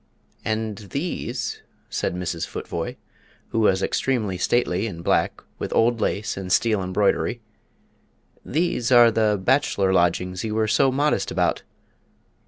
[0.43, 2.47] "And these," said Mrs.
[2.47, 2.97] Futvoye,
[3.49, 7.39] who was extremely stately in black, with old lace and steel embroidery
[8.43, 11.61] "these are the bachelor lodgings you were so modest about!